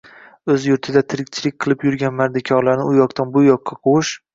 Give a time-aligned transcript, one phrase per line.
[0.53, 4.17] O‘z yurtida tirikchilik qilib yurgan mardikorlarni u yoqdan bu yoqqa quvish